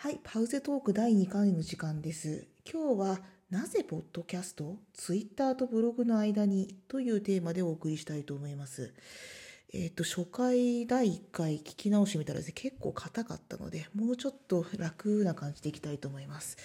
[0.00, 2.46] はい、パウゼトーク第2回の時間です。
[2.64, 3.18] 今日は
[3.50, 8.94] なぜポッドキャスト、ツイッターとブログの間にというテーマでお送りしたいと思います。
[9.70, 16.56] えっ、と、初回第1回聞き直してみたらですね、結構硬かったので、もうちょっと楽な感じでいきたいと思います。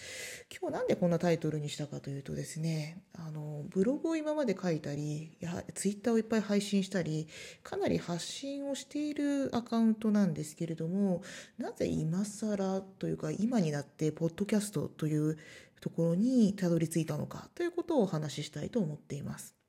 [0.49, 7.27] 今日なんでこんなタイトルにしたかというとですね、あの、ブログを今まで書いたり、やツイッターをいっぱい配信したり、
[7.61, 11.23] かなり発信をしているアカウントなんですけれども、
[11.57, 15.37] なぜ今更というか今になってポッドキャストという
[15.81, 19.62] ところにたどり着いたのかということをお話ししたいと思っています。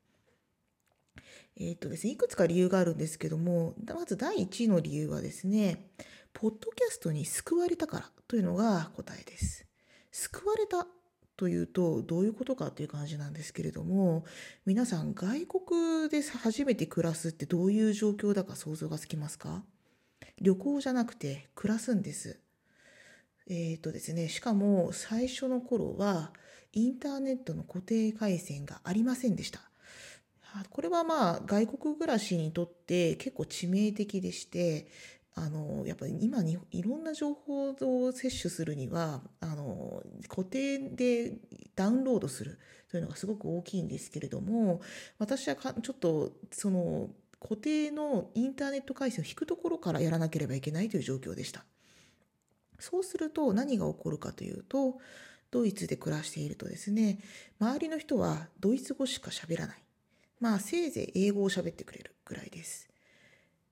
[1.57, 5.89] えっ、とですね、いくつか理由があるんですけども、まず第一の理由はですね、
[6.33, 9.65] ポッドキャストに救われたからというのが答えです。
[10.11, 10.85] 救われた
[11.37, 14.25] というとどういうことかという感じなんですけれども、
[14.65, 19.63] 皆さん外国で初めて暮らすってどういう状況だか想像がつきますか？
[20.41, 22.39] 旅行じゃなくて暮らすんです。
[23.47, 26.33] えっ、とですね、しかも最初の頃は
[26.73, 29.61] インターネットの固定回線がありませんでした。
[30.69, 34.87] これはまあ外国暮らしにとって結構致命的でして、
[35.37, 41.33] あのやっぱり今にいろんな情報を摂取するにはあの固定で
[41.75, 42.57] ダウンロードする
[42.89, 44.81] というのがすごく大きいんですけれども
[45.19, 47.09] 私はちょっとその
[47.41, 51.65] 固定のインターネット回線を引くところからやらなければいけないという状況でした。
[52.79, 54.99] そうすると何が起こるかというと
[55.51, 57.19] ドイツで暮らしているとですね
[57.59, 59.84] 周りの人はドイツ語しか喋らない。
[60.45, 62.87] まあせいぜい英語を喋ってくれるぐらいです。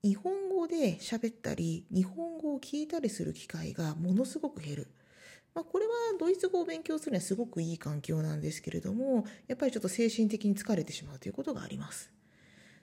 [0.02, 4.88] 日本語で喋ったり日本語を聞いたりする機会がものすごく減る。
[5.54, 12.10] まあ、これはドイツ語を勉強するにはすごくいい環境なんですけれどもやっぱりちょっと精神的に疲れてしまうということがあります。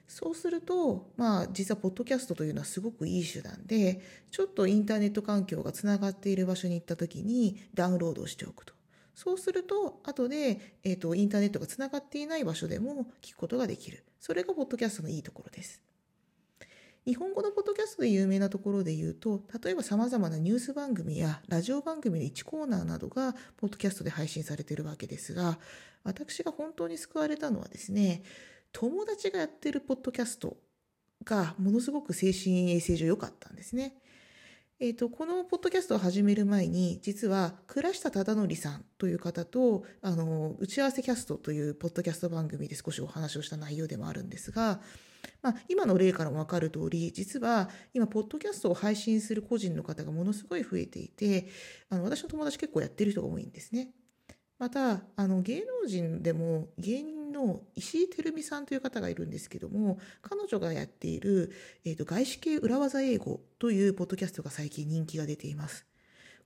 [0.08, 8.72] そうすると、まあ、実はポッドキャストというのはすごくいい手段でちょっとインターネット環境がつながっている場所に行った時にダウンロードしておくと。
[9.14, 14.04] そうすると、後で、えっ、ー、と、インターネットがつながっていない場所でも聞くことができる。
[14.20, 15.82] それがポッドキャストのいいところです。
[17.04, 25.58] 日本語のポッドキャストで有名なところで言うと、例えば様々なニュース番組やラジオ番組の1コーナーなどがポッドキャストで配信されているわけですが、
[26.04, 28.22] 私が本当に救われたのはですね、
[28.70, 30.56] 友達がやってるポッドキャスト
[31.24, 33.96] がものすごく精神衛生上良かったんですね。
[34.84, 44.80] えーと、このポッドキャストを始める前に実は倉下忠則さんという方とあの打ち合わせキャストというポッドキャスト番組で少しお話をした内容でもあるんですが、
[45.40, 51.46] まあ、今の例からも分かる通り実は今ポッドキャストを配信する個人の方がものすごい増えていて
[51.88, 53.92] あの私の友達結構やってる人が多いんですね。
[54.58, 61.52] またあの芸能人でも芸人の石井てるみさんという方がいるんですけども彼女がやっている、
[61.84, 65.86] えーと、外資系裏技英語というポッドキャストが最近人気が出ています。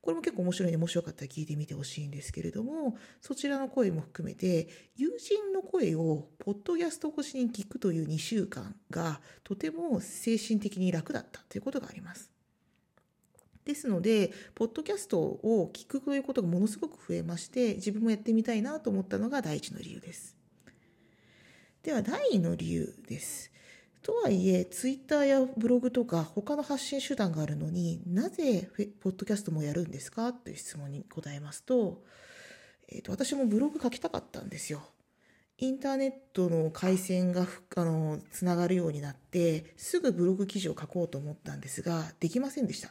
[0.00, 12.30] これも結構面白いので面白かったら聞いてみてほしいんですけれどもそちらの声も含めて友人の声をポッドキャスト越しに聞くという2週間がとても精神的に楽だったということがあります。
[13.66, 20.36] ですので、ポッドキャストを聞くということがものすごく増えまして、自分もやってみたいなと思ったのが第一の理由です。
[21.86, 23.52] では、第二の理由です。
[24.02, 28.68] とはいえ、ツイッターやブログとか他の発信手段があるのになぜ
[29.00, 30.32] ポッドキャストもやるんですか？
[30.32, 32.02] という質問に答えますと、
[32.88, 34.82] えー、と私もブログ書きたかったんですよ。
[35.58, 42.90] インターネットの回線があのつながるようになってすぐブログ記事を書こうと思ったんですができませんでした。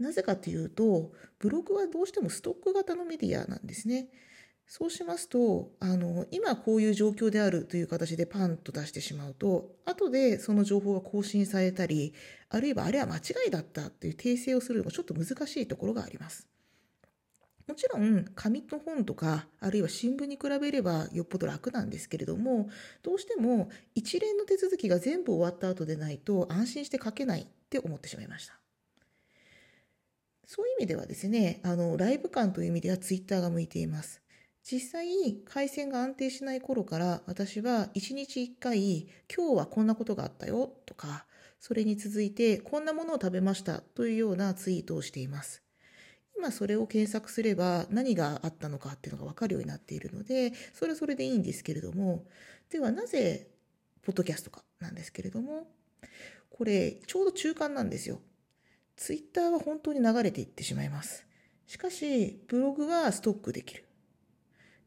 [0.00, 4.08] なぜかというと、ブログはどうしてもストック型のメディアなんですね。
[4.72, 12.14] そうしますと、あの、今こういう状況であるという形でパンと出してしまうと、後でその情報が更新されたり、
[12.50, 16.46] あるいはあれは間違いだったという訂正をするのがちょっと難しいところがあります。
[17.66, 22.70] もちろん、紙の本とか、あるいは新聞に比べればよっぽど楽なんですけれども、
[23.02, 28.56] どうしても一連の手続きが全部終わった後でないと安心して書けないって思ってしまいました。
[30.46, 34.22] そういう意味ではですね、あの、ライブ感という意味ではツイッターが向いています。
[34.70, 41.26] 実際、回線が安定しない頃から私は1日1回、今日はこんなことがあったよとか、
[41.58, 45.64] それに続いてこんなものを食べましたというようなツイートをしています。
[46.36, 52.24] 今それを検索すれば何があったのかっていうのが分かるようになっているので、それはそれでいいんですけれども、
[52.70, 53.48] ではなぜ、
[54.02, 55.66] ポッドキャストかなんですけれども、
[56.48, 58.20] これ、ちょうど中間なんですよ。
[58.94, 61.26] ツイッターは本当に流れていってしまいます。
[61.66, 63.89] しかし、ブログはストックできる。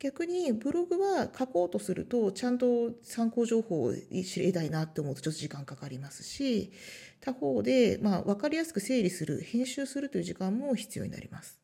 [0.03, 6.73] 逆にブログは書こうとするとちゃんと参考情報を知りたいなって思うとちょっと時間かかりますし
[7.21, 11.57] 他方で、まあ、分かりやすく整理する編集するという時間も必要になります。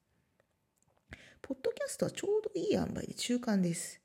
[1.42, 4.00] ポッドキャストはちょうどいい塩梅で中間です。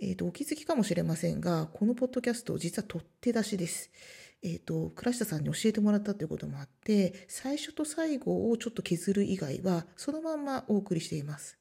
[0.00, 3.90] えっ、ー、と、お気づきかもしれませんが、このポッドキャスト実は取って出しです。
[4.42, 11.59] えっ、ー、と、倉下さんに教えてもらったということもあって、最初と最後をちょっと削る以外は、そのまんまお送りしています。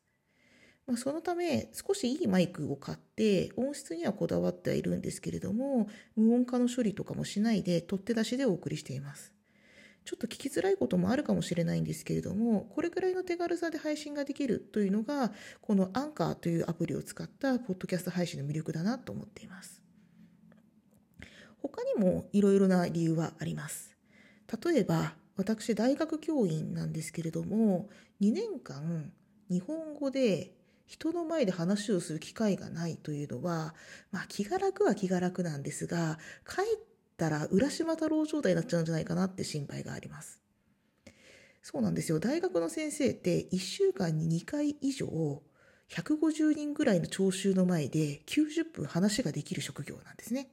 [0.89, 9.31] まあ、そのため、少しいいマイクを買って、音質にはこだわってはいるんですけれども、無音化の処理とかもしないで、取って出しでお送りしています。
[10.03, 15.31] ちょっと聞きづらいこともあるかもしれないんですけれども、これくらいの手軽さで配信ができるというのが、
[15.61, 19.83] このアンカーというアプリを使ったポッドキャスト配信の魅力だなと思っています。
[21.61, 23.95] 他にもいろいろな理由はあります。
[24.65, 27.89] 例えば、私大学教員なんですけれども、
[28.21, 29.11] 2年間
[29.51, 30.55] 日本語で
[30.89, 33.75] 人の前で話をする機会がないというのは、
[34.11, 36.65] まあ気が楽は気が楽なんですが、帰っ
[37.15, 40.41] たら浦島太郎状態になっちゃうんじゃないかなって心配があります。
[41.61, 42.19] そうなんですよ。
[42.19, 45.43] 大学の先生って1週間に2回以上
[45.89, 50.49] 150人ぐらいの聴衆の前で90分話ができる職業なんですね。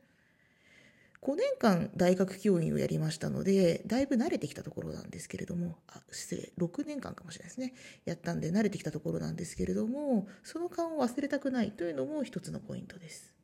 [1.27, 7.75] 5年間大学教員をやりましたので、だいぶ慣れてきたところなんですけれども、あ、失礼、6年間かもしれないですね。
[8.05, 13.35] やったんで慣れてきたところなんですけれども、その勘を忘れたくないというのも一つのポイントです。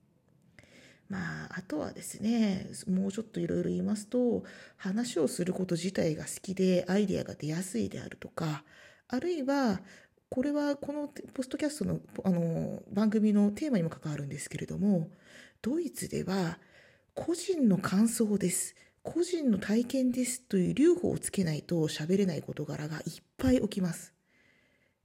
[1.09, 4.45] まあ、あとはですね、もうちょっといろいろ言いますと、
[4.77, 8.63] 話をすること自体が好きでアイデアが出やすいであるとか、
[9.09, 9.81] あるいは、
[10.29, 15.11] これはこのポストキャストのあの番組のテーマにも関わるんですけれども、
[15.61, 16.61] ドイツでは
[17.15, 18.75] 個人の感想です。
[19.03, 23.03] 個人の体験ですという留保をつけないと喋れない事柄がいっ
[23.37, 24.15] ぱい起きます。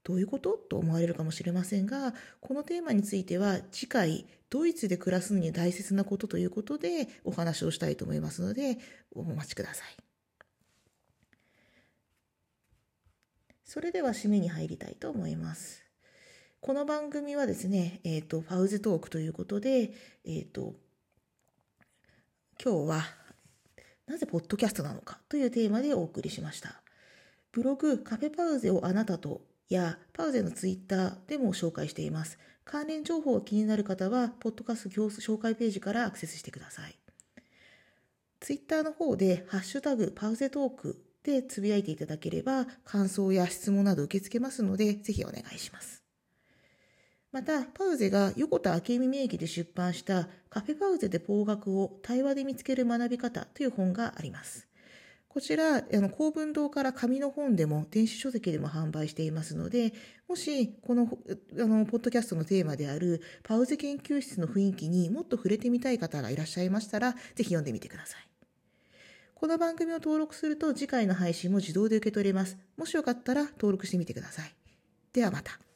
[0.04, 8.77] どういうことと思われるかもしれませんが、このテーマについては次回、ドイツで暮らすのに大切なことということでお話をしたいと思いますので、
[9.13, 9.98] お待ちください。
[13.65, 15.83] それでは締めに入りたいと思います。
[16.62, 19.92] この番組はですね、えっ、ー、と、パウズトークということで、
[20.25, 20.75] えっ、ー、と、
[22.63, 23.04] 今日は
[24.07, 26.81] なぜポッドキャストなのかというテーマでお送りしました。
[27.51, 32.38] ブログカフェパウゼをあなたとやパウゼのツイッターでも紹介しています。
[32.63, 36.98] 関連情報が気になる方は、ポッドキャスト紹介ページからアクセスしてください。
[38.39, 46.06] ツイッターの方で、ハッシュタグパウゼトークでつぶやいていただければ、感想や質問など受け付けますので、ぜひお願いします。
[47.31, 54.68] また、パウゼが横田明美名義で出版したカフェパウゼで方角を対話で見つける学び方という本があります。
[55.27, 59.94] こちら、あの、公文堂から紙の本でも、電子書籍でも販売していますので、
[60.27, 61.03] もし、この、
[61.59, 68.27] あの、ポッドキャストのテーマである、パウゼ研究室の雰囲気にもっと触れてみたい方がいらっしゃいましたら、ぜひ読んでみてください。
[69.35, 72.57] この番組を登録すると、次回の配信も自動で受け取れます。
[72.75, 74.56] もしよかったら、登録してみてください。
[75.13, 75.67] ではまた。